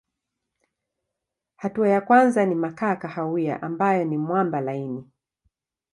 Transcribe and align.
Hatua 1.55 1.89
ya 1.89 2.01
kwanza 2.01 2.45
ni 2.45 2.55
makaa 2.55 2.95
kahawia 2.95 3.61
ambayo 3.61 4.05
ni 4.05 4.17
mwamba 4.17 4.61
laini. 4.61 5.09